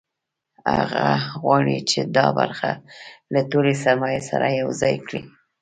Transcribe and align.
هغه 0.75 1.09
غواړي 1.41 1.77
چې 1.89 1.99
دا 2.17 2.27
برخه 2.39 2.71
له 3.33 3.41
ټولې 3.51 3.73
سرمایې 3.83 4.21
سره 4.29 4.47
یوځای 4.61 4.95
کړي 5.07 5.21